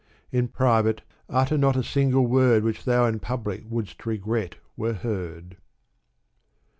In 0.31 0.47
private, 0.47 1.03
utter 1.29 1.59
not 1.59 1.75
a 1.75 1.83
single 1.83 2.25
word 2.25 2.63
Which 2.63 2.85
thou 2.85 3.05
in 3.05 3.19
public 3.19 3.65
wouldst 3.69 4.03
regret 4.07 4.55
were 4.75 4.93
heard. 4.93 5.57